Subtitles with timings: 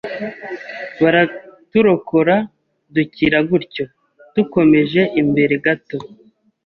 [1.01, 2.35] baraturokora
[2.93, 3.83] dukira gutyo,
[4.35, 5.97] dukomeje imbere gato